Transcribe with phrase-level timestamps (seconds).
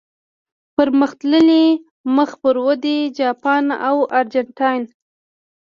[0.75, 1.65] پرمختللي،
[2.15, 4.83] مخ پر ودې، جاپان او ارجنټاین.